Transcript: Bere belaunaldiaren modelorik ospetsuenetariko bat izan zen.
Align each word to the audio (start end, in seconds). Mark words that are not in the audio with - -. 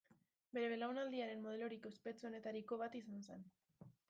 Bere 0.57 0.69
belaunaldiaren 0.71 1.43
modelorik 1.45 1.87
ospetsuenetariko 1.93 2.81
bat 2.85 2.97
izan 3.03 3.23
zen. 3.31 3.47